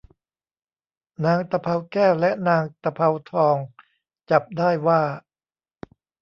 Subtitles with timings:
[1.25, 3.57] นางตะเภาแก้วและนางตะเภาทอง
[4.29, 5.01] จับได้ว่า